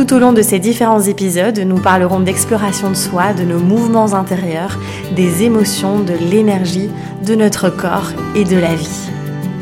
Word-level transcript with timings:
Tout 0.00 0.14
au 0.14 0.18
long 0.18 0.32
de 0.32 0.40
ces 0.40 0.58
différents 0.58 1.02
épisodes, 1.02 1.58
nous 1.58 1.78
parlerons 1.78 2.20
d'exploration 2.20 2.88
de 2.88 2.94
soi, 2.94 3.34
de 3.34 3.42
nos 3.42 3.58
mouvements 3.58 4.14
intérieurs, 4.14 4.78
des 5.14 5.42
émotions, 5.42 6.00
de 6.00 6.14
l'énergie, 6.14 6.88
de 7.26 7.34
notre 7.34 7.68
corps 7.68 8.10
et 8.34 8.44
de 8.44 8.56
la 8.56 8.74
vie. 8.74 9.10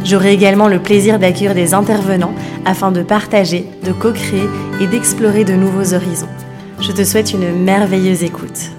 J'aurai 0.04 0.32
également 0.32 0.68
le 0.68 0.78
plaisir 0.78 1.18
d'accueillir 1.18 1.56
des 1.56 1.74
intervenants 1.74 2.36
afin 2.64 2.92
de 2.92 3.02
partager, 3.02 3.66
de 3.84 3.90
co-créer 3.90 4.48
et 4.80 4.86
d'explorer 4.86 5.42
de 5.42 5.54
nouveaux 5.54 5.92
horizons. 5.92 6.28
Je 6.80 6.92
te 6.92 7.02
souhaite 7.02 7.32
une 7.32 7.64
merveilleuse 7.64 8.22
écoute. 8.22 8.70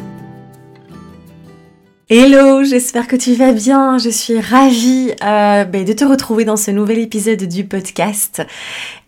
Hello, 2.11 2.63
j'espère 2.63 3.07
que 3.07 3.15
tu 3.15 3.35
vas 3.35 3.51
bien. 3.51 3.99
Je 3.99 4.09
suis 4.09 4.39
ravie 4.39 5.11
euh, 5.23 5.63
ben, 5.65 5.85
de 5.85 5.93
te 5.93 6.03
retrouver 6.03 6.43
dans 6.43 6.57
ce 6.57 6.71
nouvel 6.71 6.97
épisode 6.97 7.43
du 7.43 7.65
podcast. 7.65 8.41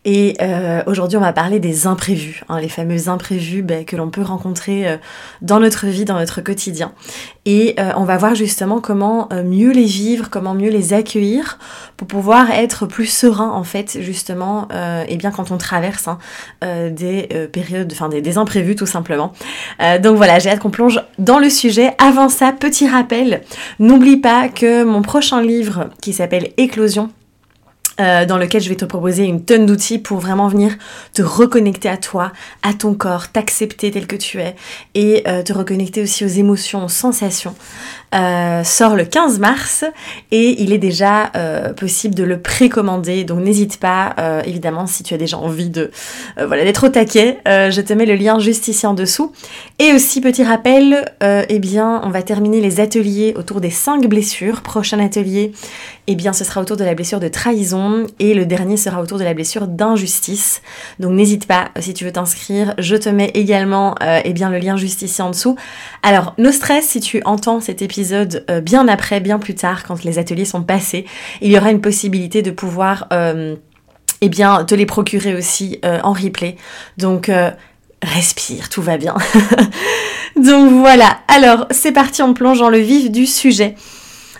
Et 0.03 0.35
euh, 0.41 0.81
aujourd'hui, 0.87 1.17
on 1.17 1.21
va 1.21 1.31
parler 1.31 1.59
des 1.59 1.85
imprévus, 1.85 2.41
hein, 2.49 2.59
les 2.59 2.69
fameux 2.69 3.07
imprévus 3.07 3.61
ben, 3.61 3.85
que 3.85 3.95
l'on 3.95 4.09
peut 4.09 4.23
rencontrer 4.23 4.87
euh, 4.87 4.97
dans 5.43 5.59
notre 5.59 5.85
vie, 5.85 6.05
dans 6.05 6.17
notre 6.17 6.41
quotidien. 6.41 6.93
Et 7.45 7.75
euh, 7.79 7.91
on 7.95 8.03
va 8.03 8.17
voir 8.17 8.33
justement 8.33 8.81
comment 8.81 9.29
mieux 9.31 9.71
les 9.71 9.85
vivre, 9.85 10.31
comment 10.31 10.55
mieux 10.55 10.71
les 10.71 10.93
accueillir 10.93 11.59
pour 11.97 12.07
pouvoir 12.07 12.49
être 12.49 12.87
plus 12.87 13.05
serein 13.05 13.51
en 13.51 13.63
fait, 13.63 13.99
justement, 14.01 14.67
et 15.07 15.17
bien 15.17 15.31
quand 15.31 15.51
on 15.51 15.57
traverse 15.57 16.07
hein, 16.07 16.20
des 16.61 17.27
périodes, 17.51 17.91
enfin 17.91 18.09
des, 18.09 18.21
des, 18.21 18.37
imprévus 18.37 18.76
tout 18.76 18.85
simplement. 18.85 19.33
donc 20.01 20.17
voilà, 20.17 20.37
j'ai 20.37 20.49
hâte 20.49 20.59
qu'on 20.59 20.70
plonge 20.70 21.01
dans 21.17 21.39
le 21.39 21.49
sujet. 21.49 21.93
Avant 21.98 22.29
ça, 22.29 22.51
petit 22.51 22.87
rappel, 22.87 23.41
n'oublie 23.79 24.17
pas 24.17 24.48
que 24.48 24.83
mon 24.83 25.01
prochain 25.01 25.41
livre 25.41 25.89
qui 26.01 26.13
s'appelle 26.13 26.49
Éclosion 26.57 27.09
euh, 27.99 28.25
dans 28.25 28.37
lequel 28.37 28.61
je 28.61 28.70
vais 28.70 28.75
te 28.75 28.85
proposer 28.85 29.25
une 29.25 29.43
tonne 29.43 29.65
d'outils 29.65 29.99
pour 29.99 30.20
vraiment 30.20 30.47
venir 30.47 30.77
te 31.13 31.21
reconnecter 31.21 31.89
à 31.89 31.98
toi, 31.98 32.31
à 32.63 32.73
ton 32.73 32.93
corps, 32.93 33.29
t'accepter 33.31 33.91
tel 33.91 34.07
que 34.07 34.15
tu 34.15 34.39
es 34.39 34.55
et 34.95 35.23
euh, 35.27 35.43
te 35.43 35.51
reconnecter 35.53 36.01
aussi 36.01 36.23
aux 36.23 36.29
émotions, 36.29 36.85
aux 36.85 36.89
sensations. 36.89 37.55
Euh, 38.13 38.63
sort 38.63 38.95
le 38.95 39.05
15 39.05 39.40
mars 39.40 39.85
et 40.31 40.62
il 40.62 40.73
est 40.73 40.77
déjà 40.77 41.31
possible 41.77 42.13
de 42.13 42.23
le 42.23 42.41
précommander. 42.41 43.23
Donc 43.23 43.40
n'hésite 43.40 43.79
pas, 43.79 44.15
évidemment, 44.45 44.85
si 44.85 45.04
tu 45.04 45.13
as 45.13 45.17
déjà 45.17 45.37
envie 45.37 45.70
de 45.70 45.91
voilà 46.37 46.63
d'être 46.63 46.85
au 46.85 46.89
taquet, 46.89 47.39
je 47.45 47.82
te 47.82 47.93
mets 47.93 48.05
le 48.05 48.15
lien 48.15 48.39
juste 48.39 48.67
ici 48.67 48.85
en 48.85 48.93
dessous. 48.93 49.32
Et 49.79 49.93
aussi 49.93 50.21
petit 50.21 50.43
rappel, 50.43 51.05
eh 51.21 51.59
bien, 51.59 52.01
on 52.04 52.09
va 52.09 52.21
terminer 52.21 52.62
les 52.62 52.79
ateliers 52.79 53.34
autour 53.37 53.62
des 53.62 53.70
5 53.70 54.07
blessures. 54.07 54.62
Prochain 54.62 54.99
atelier, 54.99 55.54
eh 56.07 56.15
bien, 56.15 56.34
ce 56.34 56.43
sera 56.43 56.62
autour 56.62 56.77
de 56.77 56.84
la 56.84 56.93
blessure 56.93 57.20
de 57.20 57.27
trahison 57.27 58.05
et 58.20 58.34
le 58.34 58.45
dernier 58.45 58.77
sera 58.77 59.01
autour 59.01 59.17
de 59.17 59.23
la 59.23 59.34
blessure 59.34 59.67
d'injustice. 59.67 60.62
Donc 60.99 61.13
n'hésite 61.13 61.48
pas 61.48 61.70
si 61.79 61.93
tu 61.93 62.05
veux 62.05 62.12
t'inscrire, 62.12 62.73
je 62.77 62.95
te 62.95 63.09
mets 63.09 63.32
également 63.34 63.95
euh, 64.01 64.19
eh 64.23 64.34
bien, 64.34 64.50
le 64.50 64.57
lien 64.57 64.75
juste 64.75 65.01
ici 65.01 65.22
en 65.22 65.29
dessous. 65.29 65.56
Alors, 66.03 66.34
no 66.38 66.51
stress 66.51 66.88
si 66.88 67.00
tu 67.00 67.22
entends 67.25 67.59
cet 67.62 67.81
épisode 67.81 68.00
euh, 68.13 68.62
bien 68.62 68.88
après, 68.88 69.19
bien 69.19 69.40
plus 69.40 69.56
tard, 69.56 69.84
quand 69.84 70.03
les 70.03 70.19
ateliers 70.19 70.46
sont 70.46 70.63
passés, 70.63 71.06
il 71.41 71.52
y 71.52 71.57
aura 71.57 71.72
une 71.72 71.81
possibilité 71.81 72.41
de 72.41 72.52
pouvoir 72.52 73.07
euh, 73.13 73.56
eh 74.22 74.30
bien, 74.30 74.63
te 74.66 74.75
les 74.75 74.85
procurer 74.85 75.35
aussi 75.35 75.80
en 75.84 76.13
replay. 76.13 76.56
Donc 76.97 77.31
respire, 78.03 78.69
tout 78.69 78.81
va 78.81 78.97
bien. 78.97 79.16
Donc 80.35 80.72
voilà, 80.72 81.19
alors 81.28 81.67
c'est 81.72 81.91
parti, 81.91 82.22
on 82.22 82.34
plonge 82.34 82.59
dans 82.59 82.69
le 82.69 82.78
vif 82.78 83.11
du 83.11 83.25
sujet. 83.25 83.75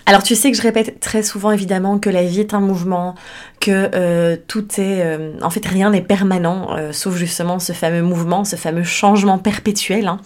Alors 0.04 0.24
tu 0.24 0.34
sais 0.34 0.50
que 0.50 0.56
je 0.56 0.62
répète 0.62 0.98
très 0.98 1.22
souvent 1.22 1.52
évidemment 1.52 1.98
que 1.98 2.10
la 2.10 2.24
vie 2.24 2.40
est 2.40 2.54
un 2.54 2.60
mouvement, 2.60 3.14
que 3.60 3.90
euh, 3.94 4.36
tout 4.48 4.66
est... 4.80 5.00
Euh, 5.00 5.34
en 5.42 5.50
fait 5.50 5.64
rien 5.64 5.90
n'est 5.90 6.02
permanent, 6.02 6.76
euh, 6.76 6.92
sauf 6.92 7.14
justement 7.14 7.60
ce 7.60 7.72
fameux 7.72 8.02
mouvement, 8.02 8.44
ce 8.44 8.56
fameux 8.56 8.82
changement 8.82 9.38
perpétuel. 9.38 10.08
Hein. 10.08 10.20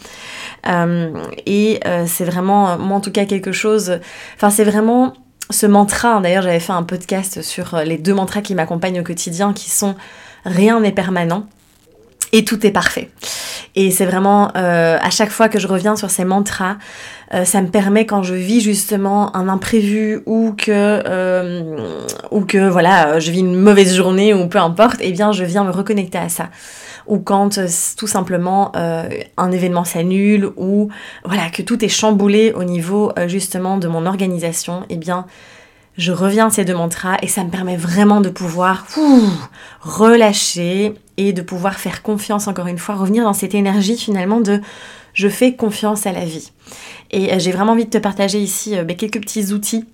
Et 1.46 1.80
c'est 2.06 2.24
vraiment, 2.24 2.78
moi 2.78 2.96
en 2.96 3.00
tout 3.00 3.12
cas, 3.12 3.24
quelque 3.24 3.52
chose... 3.52 4.00
Enfin 4.36 4.50
c'est 4.50 4.64
vraiment 4.64 5.14
ce 5.50 5.66
mantra, 5.66 6.14
hein. 6.14 6.20
d'ailleurs 6.20 6.42
j'avais 6.42 6.60
fait 6.60 6.72
un 6.72 6.82
podcast 6.82 7.42
sur 7.42 7.78
les 7.84 7.98
deux 7.98 8.14
mantras 8.14 8.40
qui 8.40 8.54
m'accompagnent 8.54 9.00
au 9.00 9.04
quotidien, 9.04 9.52
qui 9.52 9.70
sont 9.70 9.94
rien 10.44 10.80
n'est 10.80 10.92
permanent 10.92 11.46
et 12.32 12.44
tout 12.44 12.66
est 12.66 12.70
parfait. 12.70 13.10
Et 13.74 13.90
c'est 13.90 14.06
vraiment 14.06 14.50
euh, 14.56 14.98
à 15.00 15.10
chaque 15.10 15.30
fois 15.30 15.48
que 15.48 15.58
je 15.58 15.66
reviens 15.66 15.96
sur 15.96 16.10
ces 16.10 16.24
mantras, 16.24 16.76
euh, 17.34 17.44
ça 17.44 17.60
me 17.60 17.68
permet 17.68 18.06
quand 18.06 18.22
je 18.22 18.34
vis 18.34 18.60
justement 18.60 19.36
un 19.36 19.48
imprévu 19.48 20.22
ou 20.26 20.54
que 20.56 20.70
euh, 20.72 21.76
ou 22.30 22.42
que 22.42 22.68
voilà 22.68 23.18
je 23.20 23.30
vis 23.30 23.40
une 23.40 23.56
mauvaise 23.56 23.94
journée 23.94 24.32
ou 24.32 24.48
peu 24.48 24.58
importe, 24.58 25.00
et 25.00 25.08
eh 25.08 25.12
bien 25.12 25.32
je 25.32 25.44
viens 25.44 25.64
me 25.64 25.70
reconnecter 25.70 26.18
à 26.18 26.28
ça. 26.28 26.48
Ou 27.06 27.18
quand 27.18 27.60
tout 27.96 28.06
simplement 28.06 28.72
un 28.74 29.52
événement 29.52 29.84
s'annule 29.84 30.50
ou 30.56 30.88
voilà 31.24 31.50
que 31.50 31.62
tout 31.62 31.84
est 31.84 31.88
chamboulé 31.88 32.52
au 32.52 32.64
niveau 32.64 33.12
justement 33.26 33.76
de 33.78 33.86
mon 33.86 34.06
organisation, 34.06 34.84
eh 34.88 34.96
bien 34.96 35.26
je 35.96 36.12
reviens 36.12 36.48
à 36.48 36.50
ces 36.50 36.64
deux 36.64 36.74
mantras 36.74 37.16
et 37.22 37.28
ça 37.28 37.42
me 37.44 37.50
permet 37.50 37.76
vraiment 37.76 38.20
de 38.20 38.28
pouvoir 38.28 38.86
relâcher 39.80 40.94
et 41.16 41.32
de 41.32 41.42
pouvoir 41.42 41.74
faire 41.74 42.02
confiance 42.02 42.48
encore 42.48 42.66
une 42.66 42.78
fois, 42.78 42.96
revenir 42.96 43.24
dans 43.24 43.32
cette 43.32 43.54
énergie 43.54 43.96
finalement 43.96 44.40
de 44.40 44.60
je 45.14 45.28
fais 45.28 45.54
confiance 45.54 46.06
à 46.06 46.12
la 46.12 46.24
vie. 46.24 46.52
Et 47.10 47.32
euh, 47.32 47.38
j'ai 47.38 47.50
vraiment 47.50 47.72
envie 47.72 47.86
de 47.86 47.90
te 47.90 47.98
partager 47.98 48.38
ici 48.38 48.76
euh, 48.76 48.84
ben, 48.84 48.96
quelques 48.96 49.20
petits 49.20 49.52
outils 49.52 49.86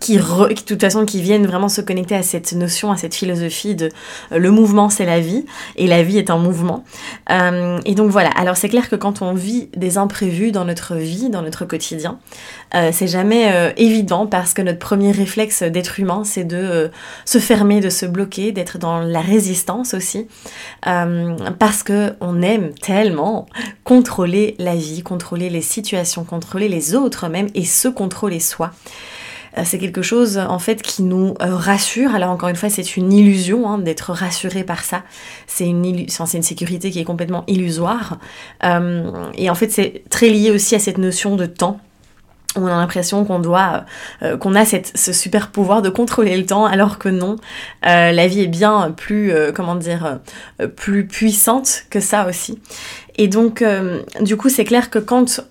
qui, 0.00 0.18
de 0.18 0.60
toute 0.66 0.80
façon 0.80 1.06
qui 1.06 1.22
viennent 1.22 1.46
vraiment 1.46 1.68
se 1.68 1.80
connecter 1.80 2.14
à 2.14 2.22
cette 2.22 2.52
notion, 2.52 2.92
à 2.92 2.96
cette 2.96 3.14
philosophie 3.14 3.74
de 3.74 3.88
euh, 4.32 4.38
le 4.38 4.50
mouvement 4.50 4.90
c'est 4.90 5.06
la 5.06 5.20
vie 5.20 5.46
et 5.76 5.86
la 5.86 6.02
vie 6.02 6.18
est 6.18 6.30
un 6.30 6.38
mouvement. 6.38 6.84
Euh, 7.30 7.80
et 7.86 7.94
donc 7.94 8.10
voilà, 8.10 8.30
alors 8.30 8.56
c'est 8.56 8.68
clair 8.68 8.90
que 8.90 8.96
quand 8.96 9.22
on 9.22 9.32
vit 9.32 9.68
des 9.74 9.96
imprévus 9.96 10.52
dans 10.52 10.64
notre 10.64 10.96
vie, 10.96 11.30
dans 11.30 11.42
notre 11.42 11.64
quotidien, 11.64 12.18
euh, 12.74 12.90
c'est 12.92 13.08
jamais 13.08 13.72
évident 13.76 14.26
parce 14.26 14.54
que 14.54 14.62
notre 14.62 14.78
premier 14.78 15.12
réflexe 15.12 15.62
d'être 15.62 15.98
humain 15.98 16.22
c'est 16.24 16.44
de 16.44 16.90
se 17.24 17.38
fermer, 17.38 17.80
de 17.80 17.90
se 17.90 18.06
bloquer, 18.06 18.52
d'être 18.52 18.78
dans 18.78 19.00
la 19.00 19.20
résistance 19.20 19.94
aussi, 19.94 20.26
parce 20.82 21.82
que 21.82 22.14
on 22.20 22.42
aime 22.42 22.72
tellement 22.74 23.46
contrôler 23.84 24.56
la 24.58 24.74
vie, 24.74 25.02
contrôler 25.02 25.48
les 25.50 25.62
situations, 25.62 26.24
contrôler 26.24 26.68
les 26.68 26.94
autres 26.94 27.28
même 27.28 27.48
et 27.54 27.64
se 27.64 27.88
contrôler 27.88 28.40
soi. 28.40 28.72
Euh, 29.58 29.62
c'est 29.64 29.78
quelque 29.78 30.02
chose 30.02 30.38
en 30.38 30.58
fait 30.58 30.82
qui 30.82 31.02
nous 31.02 31.34
euh, 31.40 31.54
rassure. 31.54 32.14
Alors 32.14 32.30
encore 32.30 32.48
une 32.48 32.56
fois, 32.56 32.70
c'est 32.70 32.96
une 32.96 33.12
illusion 33.12 33.68
hein, 33.68 33.78
d'être 33.78 34.12
rassuré 34.12 34.64
par 34.64 34.84
ça. 34.84 35.02
C'est 35.46 35.66
une, 35.66 35.84
une 35.84 36.42
sécurité 36.42 36.90
qui 36.90 37.00
est 37.00 37.04
complètement 37.04 37.44
illusoire. 37.46 38.18
Euh, 38.64 39.10
et 39.36 39.50
en 39.50 39.54
fait, 39.54 39.70
c'est 39.70 40.02
très 40.10 40.28
lié 40.28 40.50
aussi 40.50 40.74
à 40.74 40.78
cette 40.78 40.98
notion 40.98 41.36
de 41.36 41.46
temps 41.46 41.80
on 42.56 42.66
a 42.66 42.70
l'impression 42.70 43.24
qu'on 43.24 43.40
doit, 43.40 43.84
qu'on 44.38 44.54
a 44.54 44.64
cette, 44.64 44.96
ce 44.96 45.12
super 45.12 45.50
pouvoir 45.50 45.82
de 45.82 45.88
contrôler 45.88 46.36
le 46.36 46.46
temps, 46.46 46.66
alors 46.66 46.98
que 46.98 47.08
non, 47.08 47.34
la 47.82 48.26
vie 48.28 48.42
est 48.42 48.46
bien 48.46 48.92
plus, 48.96 49.32
comment 49.56 49.74
dire, 49.74 50.20
plus 50.76 51.04
puissante 51.08 51.82
que 51.90 51.98
ça 51.98 52.28
aussi. 52.28 52.60
Et 53.16 53.26
donc, 53.26 53.64
du 54.20 54.36
coup, 54.36 54.50
c'est 54.50 54.64
clair 54.64 54.90
que 54.90 55.00
quand 55.00 55.44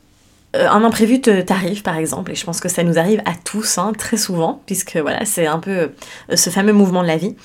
un 0.54 0.84
imprévu 0.84 1.20
t'arrive 1.22 1.82
par 1.82 1.98
exemple, 1.98 2.32
et 2.32 2.36
je 2.36 2.46
pense 2.46 2.60
que 2.60 2.70
ça 2.70 2.84
nous 2.84 3.00
arrive 3.00 3.22
à 3.26 3.34
tous 3.34 3.78
hein, 3.78 3.92
très 3.98 4.18
souvent, 4.18 4.62
puisque 4.66 4.98
voilà, 4.98 5.26
c'est 5.26 5.48
un 5.48 5.60
peu 5.60 5.72
euh, 5.72 6.36
ce 6.36 6.50
fameux 6.50 6.74
mouvement 6.74 7.02
de 7.02 7.08
la 7.08 7.18
vie. 7.18 7.36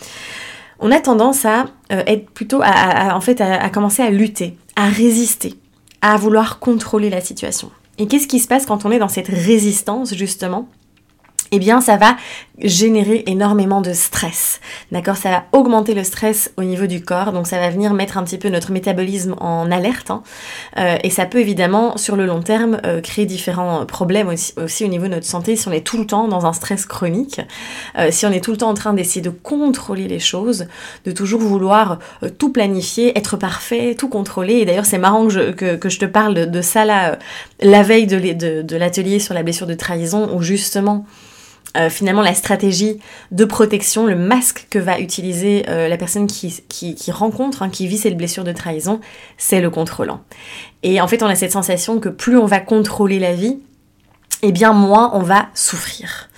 On 0.78 0.92
a 0.92 1.00
tendance 1.00 1.44
à 1.44 1.66
euh, 1.90 2.02
être 2.06 2.30
plutôt 2.30 2.62
en 2.62 3.20
fait 3.20 3.40
à, 3.40 3.68
commencer 3.70 4.02
à 4.02 4.10
lutter, 4.10 4.56
à 4.76 4.88
résister, 4.88 5.54
à 6.02 6.16
vouloir 6.16 6.58
contrôler 6.60 7.10
la 7.10 7.20
situation. 7.20 7.70
Et 7.98 8.06
qu'est-ce 8.06 8.28
qui 8.28 8.38
se 8.38 8.46
passe 8.46 8.64
quand 8.64 8.84
on 8.84 8.92
est 8.92 9.00
dans 9.00 9.08
cette 9.08 9.28
résistance 9.28 10.14
justement? 10.14 10.68
Eh 11.52 11.58
bien 11.58 11.80
ça 11.80 11.96
va 11.96 12.16
générer 12.62 13.22
énormément 13.26 13.80
de 13.80 13.92
stress. 13.92 14.60
D'accord 14.90 15.16
Ça 15.16 15.30
va 15.30 15.44
augmenter 15.52 15.94
le 15.94 16.02
stress 16.04 16.52
au 16.56 16.64
niveau 16.64 16.86
du 16.86 17.02
corps, 17.02 17.32
donc 17.32 17.46
ça 17.46 17.58
va 17.58 17.70
venir 17.70 17.94
mettre 17.94 18.18
un 18.18 18.24
petit 18.24 18.38
peu 18.38 18.48
notre 18.48 18.72
métabolisme 18.72 19.36
en 19.40 19.70
alerte. 19.70 20.10
Hein. 20.10 20.22
Euh, 20.76 20.96
et 21.04 21.10
ça 21.10 21.26
peut 21.26 21.38
évidemment, 21.38 21.96
sur 21.96 22.16
le 22.16 22.26
long 22.26 22.40
terme, 22.40 22.80
euh, 22.84 23.00
créer 23.00 23.26
différents 23.26 23.86
problèmes 23.86 24.28
aussi, 24.28 24.84
au 24.84 24.88
niveau 24.88 25.04
de 25.04 25.12
notre 25.12 25.26
santé 25.26 25.56
si 25.56 25.68
on 25.68 25.72
est 25.72 25.86
tout 25.86 25.98
le 25.98 26.06
temps 26.06 26.28
dans 26.28 26.46
un 26.46 26.52
stress 26.52 26.84
chronique, 26.84 27.40
euh, 27.98 28.08
si 28.10 28.26
on 28.26 28.32
est 28.32 28.42
tout 28.42 28.50
le 28.50 28.56
temps 28.56 28.70
en 28.70 28.74
train 28.74 28.92
d'essayer 28.92 29.22
de 29.22 29.30
contrôler 29.30 30.08
les 30.08 30.20
choses, 30.20 30.66
de 31.04 31.12
toujours 31.12 31.40
vouloir 31.40 31.98
tout 32.38 32.52
planifier, 32.52 33.16
être 33.16 33.36
parfait, 33.36 33.94
tout 33.96 34.08
contrôler. 34.08 34.54
Et 34.54 34.64
d'ailleurs 34.64 34.86
c'est 34.86 34.98
marrant 34.98 35.26
que 35.26 35.32
je, 35.32 35.50
que, 35.52 35.88
je, 35.88 35.98
te 35.98 36.06
parle 36.06 36.50
de, 36.50 36.62
ça 36.62 36.84
là, 36.84 37.18
la 37.60 37.82
veille 37.82 38.06
de, 38.06 38.62
de 38.62 38.76
l'atelier 38.76 39.20
sur 39.20 39.34
la 39.34 39.42
blessure 39.42 39.66
de 39.66 39.74
trahison, 39.74 40.34
où 40.34 40.42
justement 40.42 41.06
euh, 41.76 41.90
finalement 41.90 42.22
la 42.22 42.34
stratégie 42.34 42.98
de 43.30 43.44
protection, 43.44 44.06
le 44.06 44.16
masque 44.16 44.66
que 44.70 44.78
va 44.78 44.98
utiliser 44.98 45.66
euh, 45.68 45.86
la 45.86 45.98
personne 45.98 46.26
qui, 46.26 46.62
qui, 46.68 47.12
rencontre, 47.12 47.62
hein, 47.62 47.68
qui 47.68 47.86
vit 47.86 47.98
cette 47.98 48.16
blessure 48.16 48.42
de 48.42 48.52
trahison, 48.52 49.00
c'est 49.36 49.60
le 49.60 49.68
contrôlant. 49.68 50.22
Et 50.82 51.00
en 51.00 51.08
fait, 51.08 51.22
on 51.22 51.26
a 51.26 51.34
cette 51.34 51.52
sensation 51.52 52.00
que 52.00 52.08
plus 52.08 52.38
on 52.38 52.46
va 52.46 52.60
contrôler 52.60 53.18
la 53.18 53.34
vie, 53.34 53.58
et 54.40 54.48
eh 54.48 54.52
bien 54.52 54.72
moins 54.72 55.10
on 55.14 55.20
va 55.20 55.48
souffrir. 55.52 56.28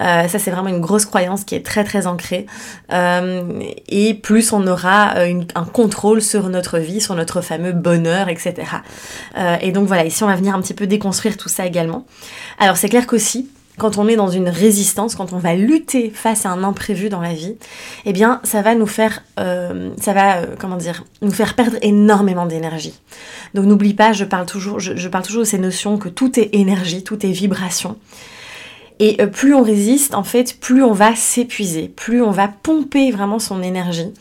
Euh, 0.00 0.28
ça, 0.28 0.38
c'est 0.38 0.50
vraiment 0.50 0.68
une 0.68 0.80
grosse 0.80 1.06
croyance 1.06 1.44
qui 1.44 1.54
est 1.54 1.64
très 1.64 1.82
très 1.82 2.06
ancrée. 2.06 2.46
et 2.90 4.14
plus 4.14 4.52
on 4.52 4.66
aura 4.66 5.14
un 5.16 5.64
contrôle 5.64 6.22
sur 6.22 6.50
notre 6.50 6.78
vie, 6.78 7.00
sur 7.00 7.14
notre 7.14 7.40
fameux 7.40 7.72
bonheur, 7.72 8.28
etc. 8.28 8.68
et 9.60 9.72
donc 9.72 9.88
voilà, 9.88 10.04
ici 10.04 10.22
on 10.22 10.26
va 10.26 10.36
venir 10.36 10.54
un 10.54 10.60
petit 10.60 10.74
peu 10.74 10.86
déconstruire 10.86 11.36
tout 11.36 11.48
ça 11.48 11.66
également. 11.66 12.06
Alors 12.58 12.76
c'est 12.76 12.90
clair 12.90 13.06
qu'aussi, 13.06 13.48
quand 13.78 13.96
on 13.96 14.08
est 14.08 14.16
dans 14.16 14.28
une 14.28 14.48
résistance, 14.48 15.14
quand 15.14 15.32
on 15.32 15.38
va 15.38 15.54
lutter 15.54 16.10
face 16.10 16.44
à 16.44 16.50
un 16.50 16.64
imprévu 16.64 17.08
dans 17.08 17.20
la 17.20 17.32
vie, 17.32 17.56
eh 18.04 18.12
bien, 18.12 18.40
ça 18.42 18.60
va 18.60 18.74
nous 18.74 18.86
faire, 18.86 19.22
euh, 19.38 19.90
ça 20.00 20.12
va, 20.12 20.38
euh, 20.38 20.46
comment 20.58 20.76
dire, 20.76 21.04
nous 21.22 21.30
faire 21.30 21.54
perdre 21.54 21.76
énormément 21.80 22.44
d'énergie. 22.44 22.94
Donc, 23.54 23.64
n'oublie 23.66 23.94
pas, 23.94 24.12
je 24.12 24.24
parle 24.24 24.46
toujours, 24.46 24.80
je, 24.80 25.08
parle 25.08 25.24
toujours 25.24 25.42
de 25.42 25.48
ces 25.48 25.58
notions 25.58 25.96
que 25.96 26.08
tout 26.08 26.38
est 26.38 26.50
énergie, 26.52 27.04
tout 27.04 27.24
est 27.24 27.30
vibration. 27.30 27.96
Et 28.98 29.22
euh, 29.22 29.28
plus 29.28 29.54
on 29.54 29.62
résiste, 29.62 30.14
en 30.14 30.24
fait, 30.24 30.58
plus 30.58 30.82
on 30.82 30.92
va 30.92 31.14
s'épuiser, 31.14 31.88
plus 31.88 32.20
on 32.20 32.32
va 32.32 32.48
pomper 32.48 33.12
vraiment 33.12 33.38
son 33.38 33.62
énergie. 33.62 34.12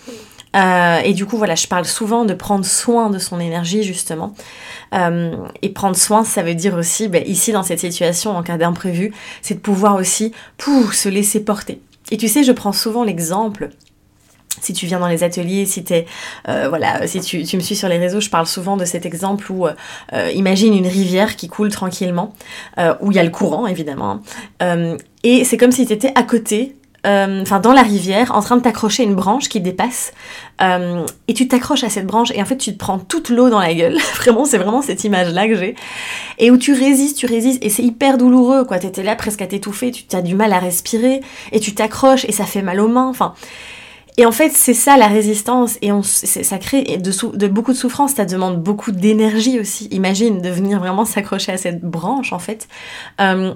et 0.53 1.13
du 1.13 1.25
coup, 1.25 1.37
voilà, 1.37 1.55
je 1.55 1.67
parle 1.67 1.85
souvent 1.85 2.25
de 2.25 2.33
prendre 2.33 2.65
soin 2.65 3.09
de 3.09 3.19
son 3.19 3.39
énergie, 3.39 3.83
justement. 3.83 4.33
Euh, 4.93 5.35
et 5.61 5.69
prendre 5.69 5.95
soin, 5.95 6.23
ça 6.23 6.43
veut 6.43 6.55
dire 6.55 6.75
aussi, 6.75 7.07
ben, 7.07 7.23
ici 7.25 7.51
dans 7.51 7.63
cette 7.63 7.79
situation, 7.79 8.35
en 8.35 8.43
cas 8.43 8.57
d'imprévu, 8.57 9.13
c'est 9.41 9.55
de 9.55 9.59
pouvoir 9.59 9.95
aussi 9.95 10.31
se 10.57 11.09
laisser 11.09 11.43
porter. 11.43 11.81
Et 12.11 12.17
tu 12.17 12.27
sais, 12.27 12.43
je 12.43 12.51
prends 12.51 12.71
souvent 12.71 13.03
l'exemple 13.03 13.69
si 14.59 14.73
tu 14.73 14.87
viens 14.87 14.99
dans 14.99 15.07
les 15.07 15.23
ateliers, 15.23 15.67
si, 15.67 15.85
euh, 16.47 16.67
voilà, 16.67 17.05
si 17.05 17.21
tu, 17.21 17.57
me 17.57 17.61
suis 17.61 17.75
sur 17.75 17.87
les 17.89 17.99
réseaux, 17.99 18.19
je 18.19 18.31
parle 18.31 18.47
souvent 18.47 18.75
de 18.75 18.85
cet 18.85 19.05
exemple 19.05 19.51
où 19.51 19.67
euh, 19.67 20.31
imagine 20.33 20.73
une 20.73 20.87
rivière 20.87 21.35
qui 21.35 21.47
coule 21.47 21.69
tranquillement, 21.69 22.33
où 23.01 23.11
il 23.11 23.15
y 23.15 23.19
a 23.19 23.23
le 23.23 23.29
courant 23.29 23.67
évidemment, 23.67 24.21
hein. 24.59 24.97
et 25.23 25.43
c'est 25.43 25.57
comme 25.57 25.71
si 25.71 25.85
tu 25.85 25.93
étais 25.93 26.11
à 26.15 26.23
côté 26.23 26.75
enfin 27.07 27.59
dans 27.59 27.73
la 27.73 27.83
rivière, 27.83 28.35
en 28.35 28.41
train 28.41 28.57
de 28.57 28.61
t'accrocher 28.61 29.03
une 29.03 29.15
branche 29.15 29.49
qui 29.49 29.61
dépasse, 29.61 30.13
euh, 30.61 31.05
et 31.27 31.33
tu 31.33 31.47
t'accroches 31.47 31.83
à 31.83 31.89
cette 31.89 32.05
branche, 32.05 32.31
et 32.31 32.41
en 32.41 32.45
fait 32.45 32.57
tu 32.57 32.73
te 32.73 32.77
prends 32.77 32.99
toute 32.99 33.29
l'eau 33.29 33.49
dans 33.49 33.59
la 33.59 33.73
gueule. 33.73 33.97
vraiment, 34.15 34.45
c'est 34.45 34.57
vraiment 34.57 34.81
cette 34.81 35.03
image-là 35.03 35.47
que 35.47 35.55
j'ai. 35.55 35.75
Et 36.37 36.51
où 36.51 36.57
tu 36.57 36.73
résistes, 36.73 37.17
tu 37.17 37.25
résistes, 37.25 37.63
et 37.63 37.69
c'est 37.69 37.83
hyper 37.83 38.17
douloureux, 38.17 38.65
quoi. 38.65 38.79
T'étais 38.79 39.03
là 39.03 39.15
presque 39.15 39.41
à 39.41 39.47
t'étouffer, 39.47 39.91
tu 39.91 40.15
as 40.15 40.21
du 40.21 40.35
mal 40.35 40.53
à 40.53 40.59
respirer, 40.59 41.21
et 41.51 41.59
tu 41.59 41.73
t'accroches, 41.73 42.25
et 42.25 42.31
ça 42.31 42.45
fait 42.45 42.61
mal 42.61 42.79
aux 42.79 42.89
mains, 42.89 43.07
enfin... 43.07 43.33
Et 44.19 44.25
en 44.25 44.31
fait, 44.31 44.51
c'est 44.51 44.73
ça 44.73 44.97
la 44.97 45.05
résistance, 45.05 45.77
et 45.83 45.91
on, 45.91 46.01
ça 46.01 46.57
crée 46.57 46.97
de, 46.97 47.37
de, 47.37 47.47
beaucoup 47.47 47.71
de 47.71 47.77
souffrance, 47.77 48.15
ça 48.15 48.25
demande 48.25 48.61
beaucoup 48.63 48.91
d'énergie 48.91 49.59
aussi. 49.59 49.85
Imagine 49.91 50.41
de 50.41 50.49
venir 50.49 50.79
vraiment 50.79 51.05
s'accrocher 51.05 51.51
à 51.51 51.57
cette 51.57 51.81
branche, 51.81 52.33
en 52.33 52.39
fait. 52.39 52.67
Euh, 53.21 53.53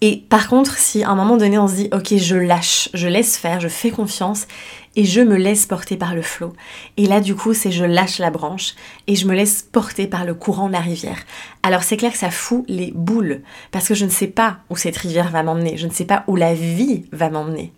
et 0.00 0.24
par 0.28 0.48
contre, 0.48 0.78
si 0.78 1.02
à 1.02 1.10
un 1.10 1.16
moment 1.16 1.36
donné 1.36 1.58
on 1.58 1.66
se 1.66 1.74
dit 1.74 1.88
ok 1.92 2.16
je 2.16 2.36
lâche, 2.36 2.88
je 2.94 3.08
laisse 3.08 3.36
faire, 3.36 3.58
je 3.60 3.68
fais 3.68 3.90
confiance 3.90 4.46
et 4.94 5.04
je 5.04 5.20
me 5.20 5.36
laisse 5.36 5.66
porter 5.66 5.96
par 5.96 6.14
le 6.14 6.22
flot. 6.22 6.52
Et 6.96 7.06
là 7.06 7.20
du 7.20 7.34
coup 7.34 7.52
c'est 7.52 7.72
je 7.72 7.84
lâche 7.84 8.18
la 8.18 8.30
branche 8.30 8.74
et 9.08 9.16
je 9.16 9.26
me 9.26 9.34
laisse 9.34 9.62
porter 9.62 10.06
par 10.06 10.24
le 10.24 10.34
courant 10.34 10.68
de 10.68 10.72
la 10.72 10.80
rivière. 10.80 11.18
Alors 11.64 11.82
c'est 11.82 11.96
clair 11.96 12.12
que 12.12 12.18
ça 12.18 12.30
fout 12.30 12.64
les 12.68 12.92
boules 12.94 13.42
parce 13.72 13.88
que 13.88 13.94
je 13.94 14.04
ne 14.04 14.10
sais 14.10 14.28
pas 14.28 14.58
où 14.70 14.76
cette 14.76 14.96
rivière 14.96 15.30
va 15.30 15.42
m'emmener, 15.42 15.76
je 15.76 15.88
ne 15.88 15.92
sais 15.92 16.04
pas 16.04 16.22
où 16.28 16.36
la 16.36 16.54
vie 16.54 17.04
va 17.10 17.28
m'emmener. 17.28 17.72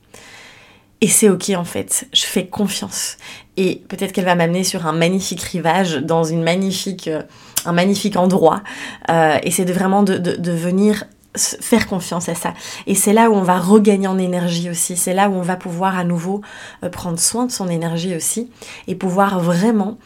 Et 1.00 1.08
c'est 1.08 1.30
ok 1.30 1.52
en 1.56 1.64
fait, 1.64 2.06
je 2.12 2.24
fais 2.24 2.46
confiance. 2.48 3.16
Et 3.56 3.82
peut-être 3.88 4.12
qu'elle 4.12 4.26
va 4.26 4.34
m'amener 4.34 4.64
sur 4.64 4.86
un 4.86 4.92
magnifique 4.92 5.40
rivage, 5.40 5.96
dans 5.96 6.24
une 6.24 6.42
magnifique, 6.42 7.08
euh, 7.08 7.22
un 7.64 7.72
magnifique 7.72 8.16
endroit. 8.16 8.62
Euh, 9.08 9.38
et 9.42 9.50
c'est 9.50 9.64
vraiment 9.64 10.02
de 10.02 10.52
venir 10.52 11.04
faire 11.36 11.86
confiance 11.86 12.28
à 12.28 12.34
ça. 12.34 12.54
Et 12.86 12.94
c'est 12.94 13.12
là 13.12 13.30
où 13.30 13.34
on 13.34 13.42
va 13.42 13.58
regagner 13.58 14.08
en 14.08 14.18
énergie 14.18 14.68
aussi. 14.68 14.96
C'est 14.96 15.14
là 15.14 15.28
où 15.28 15.34
on 15.34 15.42
va 15.42 15.56
pouvoir 15.56 15.96
à 15.96 16.04
nouveau 16.04 16.40
euh, 16.82 16.88
prendre 16.88 17.18
soin 17.18 17.46
de 17.46 17.52
son 17.52 17.68
énergie 17.68 18.16
aussi 18.16 18.50
et 18.88 18.94
pouvoir 18.94 19.38
vraiment 19.38 19.98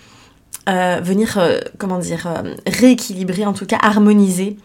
euh, 0.68 1.00
venir, 1.02 1.38
euh, 1.38 1.58
comment 1.78 1.98
dire, 1.98 2.42
rééquilibrer, 2.66 3.46
en 3.46 3.52
tout 3.52 3.66
cas 3.66 3.78
harmoniser 3.80 4.56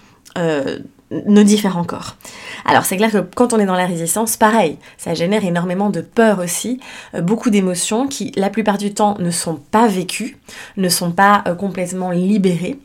nos 1.12 1.44
différents 1.44 1.84
corps. 1.84 2.16
Alors 2.64 2.86
c'est 2.86 2.96
clair 2.96 3.12
que 3.12 3.18
quand 3.18 3.52
on 3.52 3.60
est 3.60 3.66
dans 3.66 3.76
la 3.76 3.88
résistance, 3.88 4.38
pareil, 4.38 4.78
ça 4.98 5.14
génère 5.16 5.44
énormément 5.44 5.90
de 5.90 6.00
peur 6.00 6.40
aussi, 6.40 6.80
beaucoup 7.20 7.50
d'émotions 7.50 8.08
qui 8.08 8.32
la 8.38 8.50
plupart 8.50 8.78
du 8.78 8.94
temps 8.94 9.18
ne 9.20 9.32
sont 9.32 9.56
pas 9.56 9.88
vécues, 9.88 10.38
ne 10.78 10.88
sont 10.88 11.12
pas 11.12 11.44
complètement 11.58 12.12
libérées. 12.12 12.80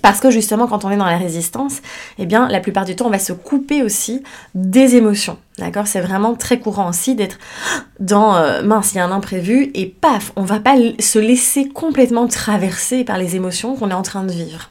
Parce 0.00 0.20
que 0.20 0.30
justement, 0.30 0.66
quand 0.66 0.86
on 0.86 0.90
est 0.90 0.96
dans 0.96 1.04
la 1.04 1.18
résistance, 1.18 1.82
eh 2.18 2.24
bien, 2.24 2.48
la 2.48 2.60
plupart 2.60 2.86
du 2.86 2.96
temps, 2.96 3.06
on 3.06 3.10
va 3.10 3.18
se 3.18 3.34
couper 3.34 3.82
aussi 3.82 4.22
des 4.54 4.96
émotions. 4.96 5.36
D'accord? 5.58 5.86
C'est 5.86 6.00
vraiment 6.00 6.34
très 6.34 6.58
courant 6.58 6.88
aussi 6.88 7.14
d'être 7.14 7.38
dans 8.00 8.34
euh, 8.36 8.62
mince, 8.62 8.92
il 8.94 8.98
y 8.98 9.00
a 9.00 9.04
un 9.04 9.12
imprévu 9.12 9.70
et 9.74 9.86
paf, 9.86 10.32
on 10.36 10.42
va 10.42 10.60
pas 10.60 10.76
se 10.98 11.18
laisser 11.18 11.68
complètement 11.68 12.26
traverser 12.26 13.04
par 13.04 13.18
les 13.18 13.36
émotions 13.36 13.76
qu'on 13.76 13.90
est 13.90 13.94
en 13.94 14.02
train 14.02 14.24
de 14.24 14.32
vivre. 14.32 14.70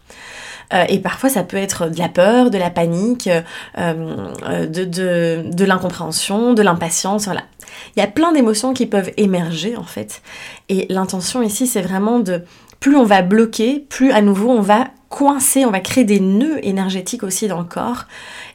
Euh, 0.74 0.86
et 0.88 1.00
parfois, 1.00 1.30
ça 1.30 1.44
peut 1.44 1.58
être 1.58 1.90
de 1.90 2.00
la 2.00 2.10
peur, 2.10 2.50
de 2.50 2.58
la 2.58 2.70
panique, 2.70 3.30
euh, 3.78 4.66
de, 4.66 4.86
de, 4.86 5.44
de 5.46 5.66
l'incompréhension, 5.66 6.54
de 6.54 6.62
l'impatience. 6.64 7.26
Voilà. 7.26 7.44
Il 7.96 8.00
y 8.00 8.04
a 8.04 8.08
plein 8.08 8.32
d'émotions 8.32 8.74
qui 8.74 8.86
peuvent 8.88 9.12
émerger 9.18 9.76
en 9.76 9.84
fait. 9.84 10.22
Et 10.70 10.88
l'intention 10.90 11.44
ici, 11.44 11.68
c'est 11.68 11.82
vraiment 11.82 12.20
de 12.20 12.44
plus 12.80 12.96
on 12.96 13.04
va 13.04 13.22
bloquer, 13.22 13.86
plus 13.90 14.12
à 14.12 14.22
nouveau 14.22 14.50
on 14.50 14.62
va 14.62 14.88
coincer, 15.12 15.66
on 15.66 15.72
va 15.72 15.82
créer 15.82 16.06
des 16.06 16.22
nœuds 16.22 16.66
énergétiques 16.66 17.22
aussi 17.22 17.48
dans 17.48 17.60
le 17.60 17.66
corps 17.66 18.06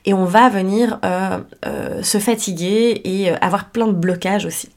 et 0.07 0.15
on 0.15 0.25
va 0.25 0.49
venir 0.49 0.99
euh, 1.05 1.39
euh, 1.67 2.03
se 2.03 2.19
fatiguer 2.19 3.03
et 3.05 3.31
euh, 3.31 3.37
avoir 3.43 3.67
plein 3.67 3.87
de 3.87 3.93
blocages 3.93 4.47
aussi. 4.47 4.71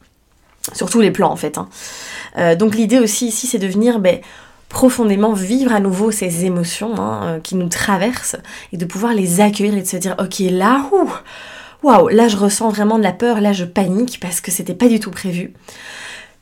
Sur 0.74 0.90
tous 0.90 1.00
les 1.00 1.10
plans 1.10 1.32
en 1.32 1.36
fait. 1.36 1.58
Hein. 1.58 1.68
donc 2.56 2.76
l'idée 2.76 3.00
aussi 3.00 3.28
ici 3.28 3.48
c'est 3.48 3.58
de 3.58 3.66
venir 3.66 4.00
ben, 4.00 4.20
profondément 4.68 5.34
vivre 5.34 5.74
à 5.74 5.80
nouveau 5.80 6.12
ces 6.12 6.46
émotions 6.46 6.94
hein, 7.00 7.40
qui 7.42 7.56
nous 7.56 7.70
traversent 7.70 8.36
et 8.72 8.78
de 8.78 8.86
pouvoir 8.86 9.14
les 9.14 9.40
accueillir 9.40 9.76
et 9.76 9.82
de 9.82 9.88
se 9.88 9.98
dire 9.98 10.16
ok 10.20 10.40
là, 10.52 10.86
waouh, 11.82 12.10
là 12.10 12.28
je 12.28 12.38
ressens 12.38 12.70
vraiment 12.70 13.00
de 13.00 13.04
la 13.04 13.14
peur, 13.14 13.42
là 13.42 13.52
je 13.54 13.64
panique 13.66 14.20
parce 14.20 14.42
que 14.42 14.52
c'était 14.52 14.76
pas 14.76 14.90
du 14.90 15.00
tout 15.00 15.12
prévu. 15.12 15.54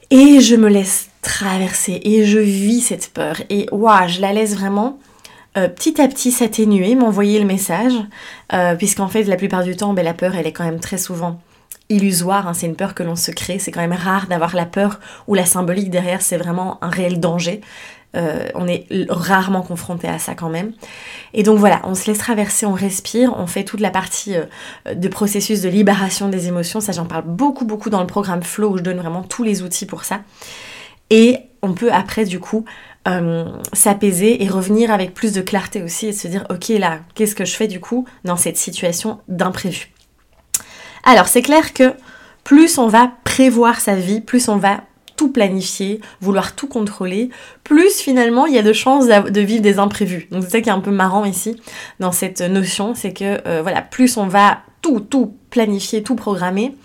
Et 0.09 0.41
je 0.41 0.55
me 0.55 0.67
laisse 0.67 1.09
traverser 1.21 2.01
et 2.03 2.25
je 2.25 2.39
vis 2.39 2.81
cette 2.81 3.13
peur 3.13 3.37
et 3.49 3.67
waouh, 3.71 4.09
je 4.09 4.19
la 4.19 4.33
laisse 4.33 4.55
vraiment 4.55 4.99
euh, 5.57 5.67
petit 5.67 5.99
à 6.01 6.07
petit 6.07 6.31
s'atténuer, 6.31 6.93
m'envoyer 6.95 7.39
le 7.39 7.45
message, 7.45 7.93
euh, 8.53 8.75
puisqu'en 8.75 9.07
fait 9.07 9.23
la 9.23 9.37
plupart 9.37 9.63
du 9.63 9.75
temps 9.75 9.93
ben, 9.93 10.05
la 10.05 10.13
peur 10.13 10.35
elle 10.35 10.45
est 10.45 10.51
quand 10.51 10.63
même 10.63 10.79
très 10.79 10.97
souvent 10.97 11.41
illusoire, 11.89 12.47
hein. 12.47 12.53
c'est 12.53 12.67
une 12.67 12.75
peur 12.75 12.93
que 12.93 13.01
l'on 13.01 13.15
se 13.15 13.31
crée, 13.31 13.59
c'est 13.59 13.71
quand 13.71 13.81
même 13.81 13.93
rare 13.93 14.27
d'avoir 14.27 14.55
la 14.55 14.65
peur 14.65 14.99
où 15.27 15.33
la 15.33 15.45
symbolique 15.45 15.89
derrière 15.89 16.21
c'est 16.21 16.37
vraiment 16.37 16.83
un 16.83 16.89
réel 16.89 17.19
danger. 17.19 17.61
Euh, 18.15 18.47
on 18.55 18.67
est 18.67 18.85
rarement 19.09 19.61
confronté 19.61 20.07
à 20.07 20.17
ça 20.17 20.33
quand 20.33 20.49
même. 20.49 20.71
Et 21.33 21.43
donc 21.43 21.59
voilà, 21.59 21.81
on 21.83 21.93
se 21.93 22.07
laisse 22.07 22.17
traverser, 22.19 22.65
on 22.65 22.73
respire, 22.73 23.33
on 23.37 23.47
fait 23.47 23.63
toute 23.63 23.81
la 23.81 23.91
partie 23.91 24.33
de 24.91 25.07
processus 25.07 25.61
de 25.61 25.69
libération 25.69 26.29
des 26.29 26.47
émotions. 26.47 26.79
Ça, 26.79 26.93
j'en 26.93 27.05
parle 27.05 27.25
beaucoup, 27.25 27.65
beaucoup 27.65 27.89
dans 27.89 27.99
le 27.99 28.07
programme 28.07 28.43
Flow 28.43 28.71
où 28.71 28.77
je 28.77 28.83
donne 28.83 28.97
vraiment 28.97 29.23
tous 29.23 29.43
les 29.43 29.61
outils 29.61 29.85
pour 29.85 30.03
ça. 30.03 30.21
Et 31.09 31.37
on 31.61 31.73
peut 31.73 31.91
après 31.91 32.25
du 32.25 32.39
coup 32.39 32.65
euh, 33.07 33.45
s'apaiser 33.73 34.43
et 34.43 34.49
revenir 34.49 34.91
avec 34.91 35.13
plus 35.13 35.33
de 35.33 35.41
clarté 35.41 35.81
aussi 35.81 36.07
et 36.07 36.13
se 36.13 36.27
dire 36.27 36.45
ok 36.49 36.69
là 36.79 36.99
qu'est-ce 37.15 37.35
que 37.35 37.45
je 37.45 37.55
fais 37.55 37.67
du 37.67 37.79
coup 37.79 38.05
dans 38.25 38.37
cette 38.37 38.57
situation 38.57 39.19
d'imprévu? 39.27 39.91
Alors 41.03 41.27
c'est 41.27 41.41
clair 41.41 41.73
que 41.73 41.93
plus 42.43 42.77
on 42.77 42.87
va 42.87 43.11
prévoir 43.23 43.79
sa 43.79 43.95
vie, 43.95 44.21
plus 44.21 44.49
on 44.49 44.57
va 44.57 44.81
tout 45.15 45.31
planifier, 45.31 45.99
vouloir 46.21 46.55
tout 46.55 46.67
contrôler, 46.67 47.29
plus 47.63 47.99
finalement 47.99 48.45
il 48.45 48.53
y 48.53 48.59
a 48.59 48.63
de 48.63 48.73
chances 48.73 49.07
de 49.07 49.41
vivre 49.41 49.61
des 49.61 49.79
imprévus. 49.79 50.27
Donc 50.31 50.43
c'est 50.43 50.51
ça 50.51 50.61
qui 50.61 50.69
est 50.69 50.73
un 50.73 50.79
peu 50.79 50.91
marrant 50.91 51.25
ici 51.25 51.59
dans 51.99 52.11
cette 52.11 52.41
notion, 52.41 52.93
c'est 52.93 53.13
que 53.13 53.41
euh, 53.47 53.61
voilà, 53.61 53.81
plus 53.81 54.17
on 54.17 54.27
va 54.27 54.59
tout, 54.87 54.99
tout 54.99 55.33
planifier, 55.49 56.03
tout 56.03 56.15
programmer, 56.15 56.75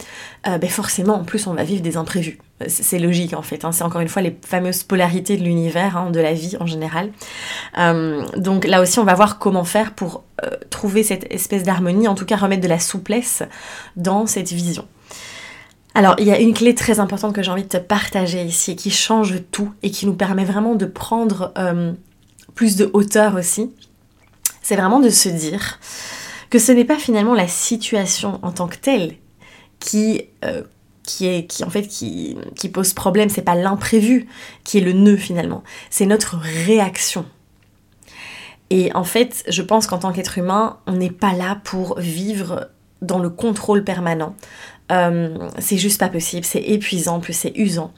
euh, 0.47 0.59
ben 0.59 0.69
forcément 0.69 1.15
en 1.15 1.25
plus 1.25 1.47
on 1.47 1.55
va 1.55 1.65
vivre 1.65 1.83
des 1.83 1.97
imprévus. 1.97 2.39
C'est 2.69 2.99
logique 2.99 3.35
en 3.35 3.43
fait, 3.43 3.65
hein. 3.65 3.73
c'est 3.73 3.83
encore 3.83 4.01
une 4.01 4.09
fois 4.09 4.23
les 4.23 4.37
fameuses 4.47 4.85
polarités 4.85 5.37
de 5.37 5.43
l'univers, 5.43 5.97
hein, 5.97 6.11
de 6.11 6.21
la 6.21 6.33
vie 6.33 6.57
en 6.61 6.67
général. 6.67 7.11
Euh, 7.79 8.25
donc 8.37 8.67
là 8.67 8.81
aussi 8.81 8.99
on 8.99 9.05
va 9.05 9.15
voir 9.15 9.39
comment 9.39 9.65
faire 9.65 9.93
pour 9.93 10.25
trouver 10.71 11.03
cette 11.03 11.33
espèce 11.33 11.63
d'harmonie, 11.63 12.09
en 12.09 12.15
tout 12.15 12.25
cas 12.25 12.37
remettre 12.37 12.63
de 12.63 12.69
la 12.69 12.81
souplesse 12.81 13.43
dans 13.97 14.27
cette 14.27 14.51
vision. 14.51 14.87
Alors, 15.95 16.15
il 16.19 16.27
y 16.27 16.31
a 16.31 16.41
une 16.41 16.55
clé 16.55 16.75
très 16.75 17.01
importante 17.01 17.35
que 17.35 17.43
j'ai 17.43 17.51
envie 17.51 17.65
de 17.65 17.69
te 17.69 17.77
partager 17.77 18.43
ici, 18.43 18.77
qui 18.77 18.91
change 18.91 19.35
tout 19.51 19.73
et 19.83 19.91
qui 19.91 20.07
nous 20.07 20.15
permet 20.15 20.45
vraiment 20.45 20.75
de 20.75 20.87
prendre 20.87 21.53
euh, 21.59 21.93
plus 22.55 22.77
de 22.77 22.91
hauteur 22.95 23.35
aussi. 23.35 23.71
C'est 24.63 24.77
vraiment 24.77 25.01
de 25.01 25.11
se 25.11 25.29
dire 25.29 25.79
que 26.53 26.59
ce 26.59 26.71
n'est 26.71 26.85
pas 26.85 26.99
finalement 26.99 27.33
la 27.33 27.49
situation 27.49 28.39
en 28.43 28.53
tant 28.53 28.69
que 28.69 28.77
telle 28.77 29.15
qui, 29.81 30.29
euh, 30.45 30.63
qui 31.03 31.27
est 31.27 31.47
qui 31.47 31.65
en 31.65 31.71
fait 31.71 31.87
qui, 31.87 32.37
qui 32.57 32.69
pose 32.69 32.93
problème, 32.93 33.31
c'est 33.31 33.41
pas 33.41 33.55
l'imprévu 33.55 34.29
qui 34.63 34.77
est 34.77 34.83
le 34.83 34.93
nœud 34.93 35.17
finalement, 35.17 35.65
c'est 35.89 36.05
notre 36.05 36.37
réaction. 36.37 37.25
Et 38.69 38.95
en 38.95 39.05
fait, 39.05 39.45
je 39.49 39.63
pense 39.63 39.87
qu'en 39.87 39.97
tant 39.97 40.13
qu'être 40.13 40.37
humain, 40.37 40.77
on 40.87 40.93
n'est 40.93 41.11
pas 41.11 41.33
là 41.33 41.59
pour 41.65 41.99
vivre 41.99 42.69
dans 43.01 43.19
le 43.19 43.31
contrôle 43.31 43.83
permanent. 43.83 44.37
Euh, 44.93 45.49
c'est 45.59 45.79
juste 45.79 45.99
pas 45.99 46.11
possible, 46.11 46.45
c'est 46.45 46.61
épuisant, 46.61 47.21
plus 47.21 47.33
c'est 47.33 47.53
usant. 47.57 47.95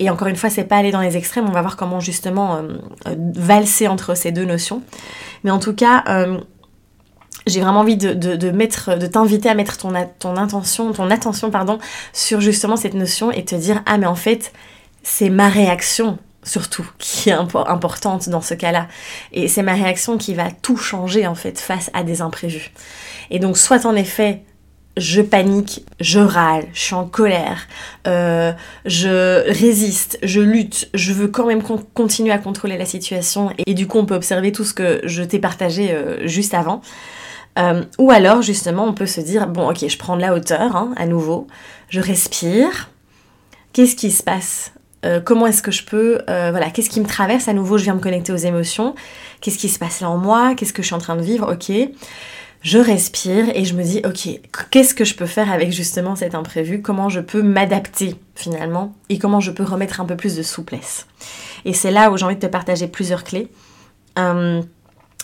Et 0.00 0.10
encore 0.10 0.26
une 0.26 0.34
fois, 0.34 0.50
c'est 0.50 0.64
pas 0.64 0.76
aller 0.76 0.90
dans 0.90 1.00
les 1.00 1.16
extrêmes, 1.16 1.48
on 1.48 1.52
va 1.52 1.60
voir 1.60 1.76
comment 1.76 2.00
justement 2.00 2.56
euh, 2.56 3.14
valser 3.36 3.86
entre 3.86 4.16
ces 4.16 4.32
deux 4.32 4.44
notions. 4.44 4.82
Mais 5.44 5.52
en 5.52 5.60
tout 5.60 5.74
cas, 5.74 6.02
j'ai 7.46 7.60
vraiment 7.60 7.80
envie 7.80 7.96
de, 7.96 8.50
mettre, 8.50 8.96
de 8.96 9.06
t'inviter 9.06 9.48
à 9.48 9.54
mettre 9.54 9.76
ton, 9.76 9.92
ton 10.18 10.36
intention, 10.36 10.92
ton 10.92 11.10
attention 11.10 11.50
pardon, 11.50 11.78
sur 12.12 12.40
justement 12.40 12.76
cette 12.76 12.94
notion 12.94 13.30
et 13.30 13.44
te 13.44 13.54
dire 13.54 13.82
ah 13.86 13.98
mais 13.98 14.06
en 14.06 14.14
fait 14.14 14.52
c'est 15.02 15.30
ma 15.30 15.48
réaction 15.48 16.18
surtout 16.44 16.88
qui 16.98 17.30
est 17.30 17.32
importante 17.32 18.28
dans 18.28 18.40
ce 18.40 18.54
cas-là 18.54 18.88
et 19.32 19.48
c'est 19.48 19.62
ma 19.62 19.74
réaction 19.74 20.18
qui 20.18 20.34
va 20.34 20.50
tout 20.50 20.76
changer 20.76 21.26
en 21.26 21.34
fait 21.34 21.58
face 21.58 21.90
à 21.94 22.02
des 22.02 22.22
imprévus. 22.22 22.72
Et 23.30 23.38
donc 23.38 23.56
soit 23.56 23.86
en 23.86 23.94
effet 23.94 24.42
je 24.96 25.22
panique, 25.22 25.86
je 26.00 26.18
râle, 26.18 26.66
je 26.74 26.80
suis 26.80 26.94
en 26.94 27.06
colère, 27.06 27.66
euh, 28.06 28.52
je 28.84 29.48
résiste, 29.48 30.18
je 30.22 30.40
lutte, 30.40 30.90
je 30.92 31.12
veux 31.12 31.28
quand 31.28 31.46
même 31.46 31.62
continuer 31.94 32.30
à 32.30 32.38
contrôler 32.38 32.76
la 32.76 32.84
situation 32.84 33.50
et, 33.66 33.72
du 33.72 33.86
coup 33.86 33.98
on 33.98 34.04
peut 34.04 34.14
observer 34.14 34.52
tout 34.52 34.64
ce 34.64 34.74
que 34.74 35.00
je 35.04 35.22
t'ai 35.22 35.38
partagé 35.38 35.92
euh, 35.92 36.26
juste 36.26 36.52
avant. 36.52 36.82
Euh, 37.58 37.82
ou 37.98 38.10
alors 38.10 38.40
justement 38.40 38.84
on 38.84 38.94
peut 38.94 39.06
se 39.06 39.20
dire 39.20 39.46
bon 39.46 39.68
ok 39.68 39.86
je 39.86 39.98
prends 39.98 40.16
de 40.16 40.22
la 40.22 40.32
hauteur 40.34 40.74
hein, 40.74 40.94
à 40.96 41.04
nouveau, 41.06 41.46
je 41.90 42.00
respire, 42.00 42.90
qu'est-ce 43.72 43.96
qui 43.96 44.10
se 44.10 44.22
passe? 44.22 44.72
Comment 45.24 45.48
est-ce 45.48 45.62
que 45.62 45.72
je 45.72 45.84
peux, 45.84 46.20
voilà, 46.28 46.70
qu'est-ce 46.70 46.88
qui 46.88 47.00
me 47.00 47.06
traverse? 47.06 47.48
À 47.48 47.52
nouveau, 47.52 47.76
je 47.76 47.82
viens 47.82 47.94
me 47.94 48.00
connecter 48.00 48.32
aux 48.32 48.36
émotions, 48.36 48.94
qu'est-ce 49.40 49.58
qui 49.58 49.68
se 49.68 49.80
passe 49.80 50.00
là 50.00 50.08
en 50.08 50.16
moi, 50.16 50.54
qu'est-ce 50.54 50.72
que 50.72 50.80
je 50.80 50.86
suis 50.86 50.94
en 50.94 50.98
train 50.98 51.16
de 51.16 51.22
vivre, 51.22 51.52
ok, 51.52 51.76
je 52.62 52.78
respire 52.78 53.46
et 53.56 53.64
je 53.64 53.74
me 53.74 53.82
dis, 53.82 54.00
ok, 54.04 54.40
qu'est-ce 54.70 54.94
que 54.94 55.04
je 55.04 55.16
peux 55.16 55.26
faire 55.26 55.50
avec 55.50 55.72
justement 55.72 56.14
cet 56.14 56.36
imprévu? 56.36 56.80
Comment 56.80 57.08
je 57.08 57.18
peux 57.18 57.42
m'adapter 57.42 58.14
finalement? 58.36 58.94
Et 59.08 59.18
comment 59.18 59.40
je 59.40 59.50
peux 59.50 59.64
remettre 59.64 60.00
un 60.00 60.04
peu 60.04 60.16
plus 60.16 60.36
de 60.36 60.42
souplesse? 60.42 61.08
Et 61.64 61.72
c'est 61.72 61.90
là 61.90 62.12
où 62.12 62.16
j'ai 62.16 62.24
envie 62.24 62.36
de 62.36 62.40
te 62.40 62.46
partager 62.46 62.86
plusieurs 62.86 63.24
clés. 63.24 63.48
Euh, 64.16 64.62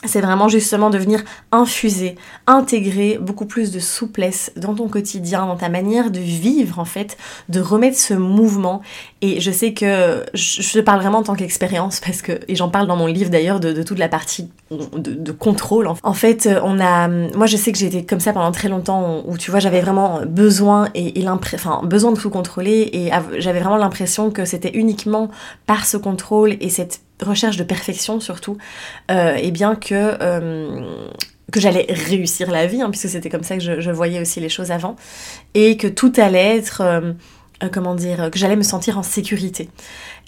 c'est 0.04 0.20
vraiment 0.20 0.48
justement 0.48 0.90
de 0.90 0.98
venir 0.98 1.24
infuser, 1.50 2.14
intégrer 2.46 3.18
beaucoup 3.20 3.46
plus 3.46 3.72
de 3.72 3.80
souplesse 3.80 4.52
dans 4.56 4.74
ton 4.74 4.88
quotidien, 4.88 5.46
dans 5.46 5.56
ta 5.56 5.68
manière 5.68 6.10
de 6.10 6.20
vivre 6.20 6.78
en 6.78 6.84
fait, 6.84 7.16
de 7.48 7.60
remettre 7.60 7.98
ce 7.98 8.14
mouvement. 8.14 8.80
Et 9.22 9.40
je 9.40 9.50
sais 9.50 9.72
que 9.72 10.24
je 10.34 10.80
parle 10.80 11.00
vraiment 11.00 11.18
en 11.18 11.22
tant 11.24 11.34
qu'expérience 11.34 11.98
parce 11.98 12.22
que, 12.22 12.32
et 12.46 12.54
j'en 12.54 12.68
parle 12.68 12.86
dans 12.86 12.96
mon 12.96 13.06
livre 13.06 13.30
d'ailleurs 13.30 13.58
de, 13.58 13.82
toute 13.82 13.98
la 13.98 14.08
partie 14.08 14.48
de, 14.70 15.32
contrôle. 15.32 15.88
En 16.02 16.12
fait, 16.12 16.48
on 16.62 16.78
a, 16.78 17.08
moi 17.08 17.46
je 17.46 17.56
sais 17.56 17.72
que 17.72 17.78
j'ai 17.78 17.86
été 17.86 18.04
comme 18.04 18.20
ça 18.20 18.32
pendant 18.32 18.52
très 18.52 18.68
longtemps 18.68 19.24
où 19.26 19.36
tu 19.36 19.50
vois 19.50 19.58
j'avais 19.58 19.80
vraiment 19.80 20.20
besoin 20.26 20.88
et, 20.94 21.20
et 21.20 21.28
enfin, 21.28 21.80
besoin 21.82 22.12
de 22.12 22.18
tout 22.18 22.30
contrôler 22.30 22.88
et 22.92 23.10
j'avais 23.38 23.60
vraiment 23.60 23.76
l'impression 23.76 24.30
que 24.30 24.44
c'était 24.44 24.70
uniquement 24.74 25.28
par 25.66 25.86
ce 25.86 25.96
contrôle 25.96 26.56
et 26.60 26.68
cette 26.68 27.00
recherche 27.20 27.56
de 27.56 27.64
perfection 27.64 28.20
surtout, 28.20 28.56
euh, 29.10 29.34
et 29.36 29.50
bien 29.50 29.74
que, 29.74 30.16
euh, 30.20 31.10
que 31.50 31.60
j'allais 31.60 31.86
réussir 31.88 32.50
la 32.50 32.66
vie, 32.66 32.82
hein, 32.82 32.90
puisque 32.90 33.08
c'était 33.08 33.30
comme 33.30 33.42
ça 33.42 33.56
que 33.56 33.80
je, 33.80 33.90
voyais 33.90 34.20
aussi 34.20 34.40
les 34.40 34.48
choses 34.48 34.70
avant, 34.70 34.96
et 35.54 35.76
que 35.76 35.86
tout 35.86 36.12
allait 36.16 36.56
être, 36.56 36.82
euh, 36.82 37.12
comment 37.72 37.94
dire, 37.94 38.30
que 38.30 38.38
j'allais 38.38 38.56
me 38.56 38.62
sentir 38.62 38.98
en 38.98 39.02
sécurité. 39.02 39.68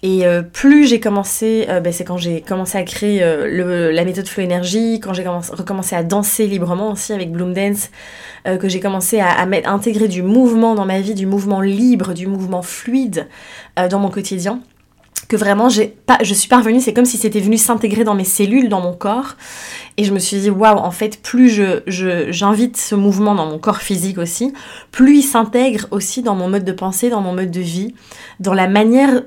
Et 0.02 0.24
plus 0.54 0.86
j'ai 0.86 0.98
commencé, 0.98 1.66
ben, 1.84 1.92
c'est 1.92 2.04
quand 2.04 2.16
j'ai 2.16 2.40
commencé 2.40 2.78
à 2.78 2.82
créer 2.84 3.20
la 3.20 4.04
méthode 4.06 4.26
Flow 4.26 4.42
Énergie, 4.42 4.98
quand 4.98 5.12
j'ai 5.12 5.28
recommencé 5.28 5.94
à 5.94 6.02
danser 6.02 6.46
librement 6.46 6.90
aussi 6.92 7.12
avec 7.12 7.30
Bloom 7.30 7.52
Dance, 7.52 7.90
que 8.46 8.66
j'ai 8.66 8.80
commencé 8.80 9.20
à, 9.20 9.28
à, 9.28 9.70
intégrer 9.70 10.08
du 10.08 10.22
mouvement 10.22 10.74
dans 10.74 10.86
ma 10.86 11.02
vie, 11.02 11.12
du 11.12 11.26
mouvement 11.26 11.60
libre, 11.60 12.14
du 12.14 12.26
mouvement 12.26 12.62
fluide 12.62 13.28
dans 13.76 13.98
mon 13.98 14.08
quotidien 14.08 14.62
que 15.30 15.36
vraiment 15.36 15.68
j'ai 15.68 15.86
pas, 15.86 16.18
je 16.22 16.34
suis 16.34 16.48
parvenue, 16.48 16.80
c'est 16.80 16.92
comme 16.92 17.04
si 17.04 17.16
c'était 17.16 17.38
venu 17.38 17.56
s'intégrer 17.56 18.02
dans 18.02 18.16
mes 18.16 18.24
cellules, 18.24 18.68
dans 18.68 18.80
mon 18.80 18.92
corps. 18.92 19.36
Et 19.96 20.02
je 20.02 20.12
me 20.12 20.18
suis 20.18 20.38
dit, 20.40 20.50
waouh, 20.50 20.76
en 20.76 20.90
fait, 20.90 21.22
plus 21.22 21.48
je, 21.48 21.82
j'invite 22.30 22.76
ce 22.76 22.96
mouvement 22.96 23.36
dans 23.36 23.46
mon 23.46 23.58
corps 23.58 23.80
physique 23.80 24.18
aussi, 24.18 24.52
plus 24.90 25.18
il 25.18 25.22
s'intègre 25.22 25.86
aussi 25.92 26.22
dans 26.22 26.34
mon 26.34 26.48
mode 26.48 26.64
de 26.64 26.72
pensée, 26.72 27.10
dans 27.10 27.20
mon 27.20 27.32
mode 27.32 27.52
de 27.52 27.60
vie, 27.60 27.94
dans 28.40 28.54
la 28.54 28.66
manière 28.66 29.22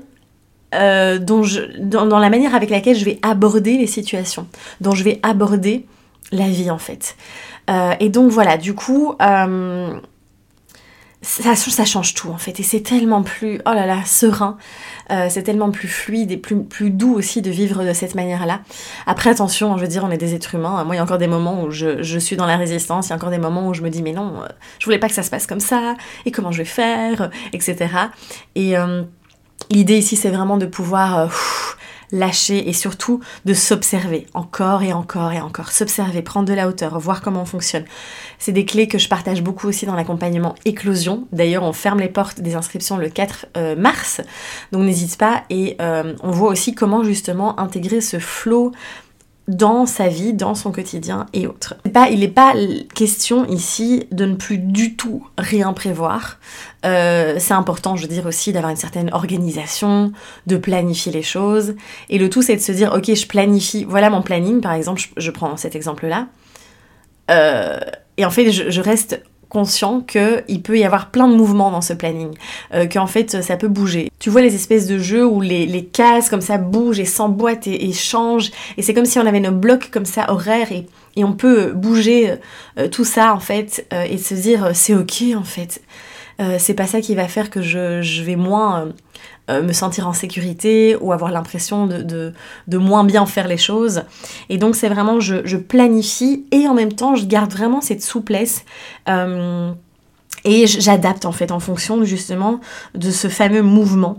euh, 0.74 1.18
dont 1.18 1.42
je, 1.42 1.62
dans, 1.78 2.18
la 2.18 2.28
manière 2.28 2.54
avec 2.54 2.68
laquelle 2.68 2.96
je 2.96 3.04
vais 3.06 3.18
aborder 3.22 3.78
les 3.78 3.86
situations, 3.86 4.46
dont 4.82 4.92
je 4.92 5.04
vais 5.04 5.20
aborder 5.22 5.86
la 6.32 6.48
vie 6.48 6.70
en 6.70 6.78
fait. 6.78 7.16
Euh, 7.70 7.94
et 7.98 8.10
donc 8.10 8.30
voilà, 8.30 8.58
du 8.58 8.74
coup, 8.74 9.14
euh, 9.22 9.94
ça, 11.24 11.84
change 11.84 12.14
tout 12.14 12.30
en 12.30 12.38
fait. 12.38 12.60
Et 12.60 12.62
c'est 12.62 12.80
tellement 12.80 13.22
plus, 13.22 13.60
oh 13.66 13.72
là 13.72 13.86
là, 13.86 14.04
serein. 14.04 14.56
Euh, 15.10 15.26
c'est 15.28 15.42
tellement 15.42 15.70
plus 15.70 15.88
fluide 15.88 16.30
et 16.30 16.36
plus, 16.36 16.62
plus 16.62 16.90
doux 16.90 17.14
aussi 17.14 17.42
de 17.42 17.50
vivre 17.50 17.84
de 17.84 17.92
cette 17.92 18.14
manière-là. 18.14 18.60
Après, 19.06 19.30
attention, 19.30 19.76
je 19.76 19.82
veux 19.82 19.88
dire, 19.88 20.04
on 20.04 20.10
est 20.10 20.18
des 20.18 20.34
êtres 20.34 20.54
humains. 20.54 20.82
Moi, 20.84 20.94
il 20.94 20.98
y 20.98 21.00
a 21.00 21.02
encore 21.02 21.18
des 21.18 21.26
moments 21.26 21.64
où 21.64 21.70
je, 21.70 22.02
je 22.02 22.18
suis 22.18 22.36
dans 22.36 22.46
la 22.46 22.56
résistance. 22.56 23.08
Il 23.08 23.10
y 23.10 23.12
a 23.12 23.16
encore 23.16 23.30
des 23.30 23.38
moments 23.38 23.68
où 23.68 23.74
je 23.74 23.82
me 23.82 23.90
dis, 23.90 24.02
mais 24.02 24.12
non, 24.12 24.42
euh, 24.42 24.48
je 24.78 24.84
voulais 24.84 24.98
pas 24.98 25.08
que 25.08 25.14
ça 25.14 25.22
se 25.22 25.30
passe 25.30 25.46
comme 25.46 25.60
ça. 25.60 25.96
Et 26.26 26.30
comment 26.30 26.52
je 26.52 26.58
vais 26.58 26.64
faire, 26.64 27.30
etc. 27.52 27.88
Et 28.54 28.76
euh, 28.76 29.02
l'idée 29.70 29.98
ici, 29.98 30.16
c'est 30.16 30.30
vraiment 30.30 30.56
de 30.56 30.66
pouvoir 30.66 31.30
lâcher 32.14 32.68
et 32.68 32.72
surtout 32.72 33.20
de 33.44 33.52
s'observer 33.52 34.26
encore 34.32 34.82
et 34.82 34.92
encore 34.92 35.32
et 35.32 35.40
encore. 35.40 35.70
S'observer, 35.70 36.22
prendre 36.22 36.48
de 36.48 36.54
la 36.54 36.68
hauteur, 36.68 36.98
voir 36.98 37.20
comment 37.20 37.42
on 37.42 37.46
fonctionne. 37.46 37.84
C'est 38.38 38.52
des 38.52 38.64
clés 38.64 38.88
que 38.88 38.98
je 38.98 39.08
partage 39.08 39.42
beaucoup 39.42 39.68
aussi 39.68 39.84
dans 39.84 39.94
l'accompagnement 39.94 40.54
éclosion. 40.64 41.26
D'ailleurs, 41.32 41.64
on 41.64 41.72
ferme 41.72 42.00
les 42.00 42.08
portes 42.08 42.40
des 42.40 42.54
inscriptions 42.54 42.96
le 42.96 43.08
4 43.08 43.46
euh, 43.56 43.76
mars, 43.76 44.20
donc 44.72 44.84
n'hésite 44.84 45.18
pas. 45.18 45.42
Et 45.50 45.76
euh, 45.80 46.14
on 46.22 46.30
voit 46.30 46.50
aussi 46.50 46.74
comment 46.74 47.02
justement 47.02 47.58
intégrer 47.58 48.00
ce 48.00 48.18
flow 48.18 48.72
dans 49.46 49.84
sa 49.84 50.08
vie, 50.08 50.32
dans 50.32 50.54
son 50.54 50.72
quotidien 50.72 51.26
et 51.32 51.46
autres. 51.46 51.74
Il 52.10 52.20
n'est 52.20 52.28
pas 52.28 52.54
question 52.94 53.46
ici 53.46 54.06
de 54.10 54.24
ne 54.24 54.34
plus 54.34 54.58
du 54.58 54.96
tout 54.96 55.26
rien 55.36 55.72
prévoir. 55.72 56.38
Euh, 56.86 57.36
c'est 57.38 57.54
important, 57.54 57.96
je 57.96 58.02
veux 58.02 58.08
dire 58.08 58.26
aussi, 58.26 58.52
d'avoir 58.52 58.70
une 58.70 58.76
certaine 58.76 59.12
organisation, 59.12 60.12
de 60.46 60.56
planifier 60.56 61.12
les 61.12 61.22
choses. 61.22 61.74
Et 62.08 62.18
le 62.18 62.30
tout, 62.30 62.42
c'est 62.42 62.56
de 62.56 62.60
se 62.60 62.72
dire, 62.72 62.92
ok, 62.94 63.14
je 63.14 63.26
planifie, 63.26 63.84
voilà 63.84 64.08
mon 64.08 64.22
planning, 64.22 64.60
par 64.60 64.72
exemple, 64.72 65.02
je, 65.16 65.30
prends 65.30 65.56
cet 65.56 65.76
exemple-là. 65.76 66.28
Euh, 67.30 67.80
et 68.16 68.24
en 68.24 68.30
fait, 68.30 68.50
je 68.50 68.80
reste 68.80 69.20
conscient 69.54 70.00
qu'il 70.00 70.62
peut 70.62 70.76
y 70.76 70.84
avoir 70.84 71.10
plein 71.10 71.28
de 71.28 71.36
mouvements 71.36 71.70
dans 71.70 71.80
ce 71.80 71.92
planning, 71.92 72.30
euh, 72.74 72.86
qu'en 72.86 73.06
fait 73.06 73.40
ça 73.40 73.56
peut 73.56 73.68
bouger. 73.68 74.10
Tu 74.18 74.28
vois 74.28 74.42
les 74.42 74.56
espèces 74.56 74.88
de 74.88 74.98
jeux 74.98 75.24
où 75.24 75.40
les, 75.40 75.84
cases 75.92 76.28
comme 76.28 76.40
ça 76.40 76.58
bougent 76.58 76.98
et 76.98 77.04
s'emboîtent 77.04 77.68
et, 77.68 77.92
changent, 77.92 78.50
et 78.76 78.82
c'est 78.82 78.94
comme 78.94 79.04
si 79.04 79.16
on 79.20 79.26
avait 79.26 79.38
nos 79.38 79.52
blocs 79.52 79.90
comme 79.92 80.06
ça 80.06 80.28
horaires 80.28 80.72
et, 80.72 80.86
on 81.22 81.32
peut 81.32 81.70
bouger 81.70 82.34
euh, 82.76 82.88
tout 82.88 83.04
ça 83.04 83.32
en 83.32 83.38
fait 83.38 83.86
euh, 83.92 84.02
et 84.02 84.18
se 84.18 84.34
dire 84.34 84.72
c'est 84.74 84.94
ok 84.94 85.22
en 85.36 85.44
fait. 85.44 85.80
c'est 86.58 86.74
pas 86.74 86.88
ça 86.88 87.00
qui 87.00 87.14
va 87.14 87.28
faire 87.28 87.48
que 87.48 87.62
je 87.62 88.22
vais 88.24 88.34
moins 88.34 88.88
euh, 89.50 89.62
me 89.62 89.74
sentir 89.74 90.08
en 90.08 90.14
sécurité 90.14 90.96
ou 91.02 91.12
avoir 91.12 91.30
l'impression 91.30 91.86
de, 91.86 92.32
de, 92.66 92.78
moins 92.78 93.04
bien 93.04 93.26
faire 93.26 93.46
les 93.46 93.58
choses. 93.58 94.04
Et 94.48 94.56
donc 94.56 94.74
c'est 94.74 94.88
vraiment, 94.88 95.20
je, 95.20 95.56
planifie 95.56 96.46
et 96.50 96.66
en 96.66 96.72
même 96.72 96.94
temps 96.94 97.14
je 97.14 97.26
garde 97.26 97.52
vraiment 97.52 97.82
cette 97.82 98.02
souplesse. 98.02 98.64
Euh, 99.06 99.70
et 100.44 100.66
j'adapte 100.66 101.26
en 101.26 101.32
fait 101.32 101.52
en 101.52 101.60
fonction 101.60 102.04
justement 102.04 102.60
de 102.94 103.10
ce 103.10 103.28
fameux 103.28 103.60
mouvement. 103.60 104.18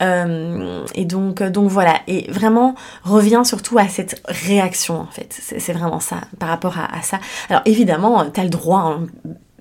Euh, 0.00 0.84
et 0.94 1.04
donc, 1.04 1.42
donc 1.42 1.68
voilà, 1.68 2.00
et 2.06 2.30
vraiment 2.30 2.74
reviens 3.04 3.44
surtout 3.44 3.76
à 3.76 3.88
cette 3.88 4.22
réaction 4.24 5.00
en 5.00 5.06
fait. 5.06 5.38
C'est 5.38 5.72
vraiment 5.74 6.00
ça, 6.00 6.22
par 6.38 6.48
rapport 6.48 6.78
à, 6.78 6.96
à 6.96 7.02
ça. 7.02 7.20
Alors 7.50 7.60
évidemment, 7.66 8.30
tu 8.30 8.40
as 8.40 8.44
le 8.44 8.50
droit, 8.50 8.80
hein, 8.80 9.06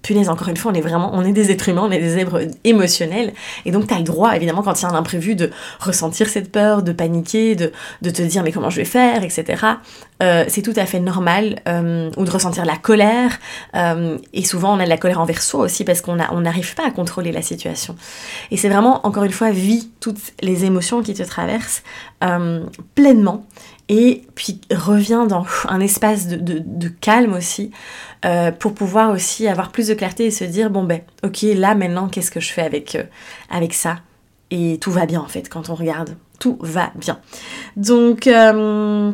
punaise, 0.02 0.30
encore 0.30 0.50
une 0.50 0.58
fois, 0.58 0.72
on 0.72 0.76
est 0.76 0.82
vraiment, 0.82 1.12
on 1.14 1.24
est 1.24 1.32
des 1.32 1.52
êtres 1.52 1.70
humains, 1.70 1.84
on 1.86 1.92
est 1.92 2.00
des 2.00 2.18
êtres 2.18 2.48
émotionnels. 2.64 3.34
Et 3.66 3.72
donc, 3.72 3.88
tu 3.88 3.94
as 3.94 3.98
le 3.98 4.04
droit, 4.04 4.36
évidemment, 4.36 4.64
quand 4.64 4.80
il 4.80 4.84
y 4.84 4.86
a 4.86 4.90
un 4.90 4.96
imprévu, 4.96 5.36
de 5.36 5.52
ressentir 5.80 6.30
cette 6.30 6.52
peur, 6.52 6.84
de 6.84 6.92
paniquer, 6.92 7.56
de, 7.56 7.72
te 8.02 8.22
dire, 8.22 8.44
mais 8.44 8.52
comment 8.52 8.70
je 8.70 8.78
vais 8.78 8.86
faire, 8.86 9.24
etc. 9.24 9.64
Euh, 10.22 10.46
c'est 10.48 10.62
tout 10.62 10.74
à 10.76 10.86
fait 10.86 11.00
normal. 11.00 11.62
Euh, 11.68 12.10
ou 12.18 12.26
de 12.26 12.32
ressentir 12.32 12.66
la 12.66 12.78
colère. 12.78 13.40
Euh, 13.76 14.18
et 14.34 14.44
souvent, 14.44 14.76
on 14.76 14.80
a 14.80 14.86
de 14.86 14.90
la 14.90 14.98
colère 14.98 15.20
envers 15.20 15.42
soi 15.42 15.62
aussi, 15.62 15.84
parce 15.84 16.02
qu'on 16.02 16.16
n'arrive 16.16 16.76
pas 16.76 16.88
à 16.88 16.92
contrôler 16.92 17.32
la 17.32 17.42
situation. 17.42 17.96
Et 18.50 18.58
c'est 18.58 18.70
vraiment, 18.70 19.06
encore 19.06 19.24
une 19.24 19.32
fois, 19.32 19.52
vis 19.52 19.92
toutes 20.00 20.34
les 20.42 20.66
émotions 20.66 21.02
qui 21.02 21.14
te 21.14 21.24
traversent 21.24 21.84
pleinement 22.94 23.46
et 23.92 24.24
puis 24.36 24.62
reviens 24.74 25.28
dans 25.28 25.46
un 25.68 25.82
espace 25.82 26.28
de, 26.28 26.88
calme 26.88 27.34
aussi 27.34 27.72
euh, 28.26 28.52
pour 28.52 28.74
pouvoir 28.74 29.12
aussi 29.12 29.48
avoir 29.48 29.72
plus 29.72 29.88
de 29.88 29.94
clarté 29.94 30.26
et 30.26 30.32
se 30.32 30.44
dire 30.44 30.70
bon 30.70 30.84
ben 30.84 31.02
ok 31.24 31.42
là 31.56 31.76
maintenant 31.76 32.08
qu'est-ce 32.08 32.32
que 32.32 32.40
je 32.40 32.52
fais 32.52 32.64
avec, 32.64 32.96
euh, 32.96 33.04
avec 33.50 33.74
ça? 33.74 33.98
Et 34.50 34.78
tout 34.80 34.92
va 34.92 35.06
bien 35.06 35.20
en 35.22 35.28
fait 35.28 35.50
quand 35.50 35.70
on 35.70 35.76
regarde 35.76 36.16
tout 36.40 36.58
va 36.62 36.92
bien 36.96 37.20
donc 37.76 38.28
euh, 38.28 39.12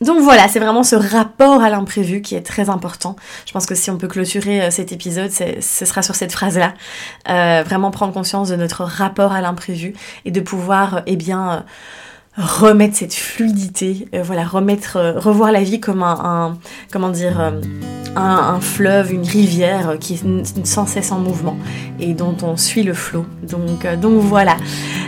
donc 0.00 0.20
voilà, 0.20 0.48
c'est 0.48 0.58
vraiment 0.58 0.82
ce 0.82 0.96
rapport 0.96 1.62
à 1.62 1.70
l'imprévu 1.70 2.20
qui 2.20 2.34
est 2.34 2.42
très 2.42 2.68
important. 2.68 3.16
Je 3.46 3.52
pense 3.52 3.64
que 3.64 3.74
si 3.74 3.90
on 3.90 3.98
peut 3.98 4.08
clôturer 4.08 4.70
cet 4.70 4.92
épisode, 4.92 5.30
ce 5.30 5.84
sera 5.84 6.02
sur 6.02 6.16
cette 6.16 6.32
phrase-là. 6.32 6.74
vraiment 7.62 7.90
prendre 7.90 8.12
conscience 8.12 8.48
de 8.48 8.56
notre 8.56 8.82
rapport 8.82 9.32
à 9.32 9.40
l'imprévu 9.40 9.94
et 10.24 10.30
de 10.30 10.40
pouvoir, 10.40 11.02
eh 11.06 11.16
bien, 11.16 11.64
remettre 12.36 12.96
cette 12.96 13.14
fluidité, 13.14 14.08
euh, 14.12 14.22
voilà, 14.24 14.44
remettre, 14.44 14.96
euh, 14.96 15.18
revoir 15.18 15.52
la 15.52 15.62
vie 15.62 15.78
comme 15.78 16.02
un, 16.02 16.58
comment 16.90 17.10
dire, 17.10 17.40
euh, 17.40 17.60
un, 18.16 18.60
fleuve, 18.60 19.12
une 19.12 19.24
rivière 19.24 19.96
qui 20.00 20.14
est 20.14 20.66
sans 20.66 20.86
cesse 20.86 21.12
en 21.12 21.18
mouvement 21.18 21.56
et 22.00 22.14
dont 22.14 22.36
on 22.42 22.56
suit 22.56 22.82
le 22.82 22.94
flot. 22.94 23.24
Donc, 23.42 23.86
donc 24.00 24.20
voilà. 24.20 24.56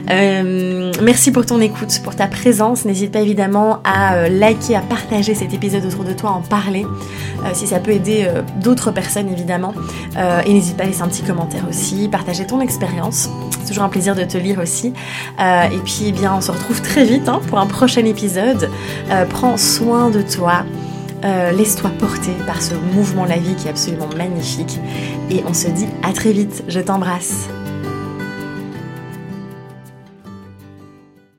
merci 0.08 1.30
pour 1.30 1.46
ton 1.46 1.60
écoute, 1.60 2.00
pour 2.02 2.16
ta 2.16 2.26
présence. 2.26 2.84
N'hésite 2.84 3.12
pas 3.12 3.20
évidemment 3.20 3.80
à 3.84 4.28
liker, 4.28 4.74
à 4.74 4.80
partager 4.80 5.36
cet 5.36 5.54
épisode 5.54 5.84
autour 5.84 6.02
de 6.02 6.12
toi, 6.14 6.30
en 6.30 6.42
parler, 6.42 6.84
si 7.52 7.68
ça 7.68 7.78
peut 7.78 7.92
aider 7.92 8.28
d'autres 8.60 8.90
personnes 8.90 9.28
évidemment. 9.28 9.72
et 10.44 10.52
n'hésite 10.52 10.76
pas 10.76 10.82
à 10.82 10.86
laisser 10.86 11.02
un 11.02 11.08
petit 11.08 11.22
commentaire 11.22 11.64
aussi, 11.68 12.08
partager 12.08 12.44
ton 12.44 12.60
expérience. 12.60 13.30
C'est 13.60 13.68
toujours 13.68 13.84
un 13.84 13.88
plaisir 13.88 14.16
de 14.16 14.24
te 14.24 14.36
lire 14.36 14.58
aussi. 14.58 14.92
et 15.38 15.78
puis, 15.84 16.06
eh 16.08 16.12
bien, 16.12 16.34
on 16.36 16.40
se 16.40 16.50
retrouve 16.50 16.82
très 16.82 17.04
Hein, 17.26 17.40
pour 17.48 17.58
un 17.58 17.66
prochain 17.66 18.04
épisode. 18.04 18.68
Euh, 19.10 19.24
prends 19.24 19.56
soin 19.56 20.10
de 20.10 20.22
toi. 20.22 20.64
Euh, 21.24 21.50
laisse-toi 21.50 21.90
porter 21.98 22.32
par 22.46 22.62
ce 22.62 22.74
mouvement 22.74 23.24
la 23.24 23.38
vie 23.38 23.54
qui 23.54 23.66
est 23.66 23.70
absolument 23.70 24.08
magnifique. 24.16 24.78
Et 25.30 25.42
on 25.48 25.54
se 25.54 25.68
dit 25.68 25.86
à 26.02 26.12
très 26.12 26.32
vite. 26.32 26.62
Je 26.68 26.80
t'embrasse. 26.80 27.48